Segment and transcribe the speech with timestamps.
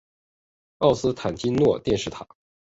[0.79, 2.27] 奥斯坦金诺电视塔。